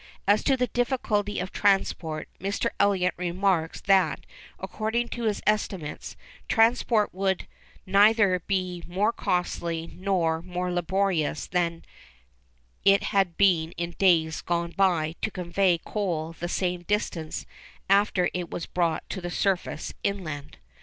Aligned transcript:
As 0.27 0.43
to 0.45 0.57
the 0.57 0.65
difficulty 0.65 1.37
of 1.37 1.51
transport, 1.51 2.27
Mr. 2.39 2.71
Elliot 2.79 3.13
remarks 3.17 3.81
that, 3.81 4.25
according 4.59 5.09
to 5.09 5.25
his 5.25 5.43
estimates, 5.45 6.15
'transport 6.49 7.13
would 7.13 7.45
neither 7.85 8.39
be 8.39 8.83
more 8.87 9.13
costly 9.13 9.91
nor 9.95 10.41
more 10.41 10.71
laborious 10.71 11.45
than 11.45 11.83
it 12.83 13.03
has 13.13 13.27
been 13.37 13.73
in 13.73 13.91
days 13.99 14.41
gone 14.41 14.71
by 14.75 15.13
to 15.21 15.29
convey 15.29 15.77
coal 15.77 16.33
the 16.33 16.49
same 16.49 16.81
distance 16.81 17.45
after 17.87 18.31
it 18.33 18.49
was 18.49 18.65
brought 18.65 19.07
to 19.11 19.21
the 19.21 19.29
surface 19.29 19.93
inland. 20.03 20.57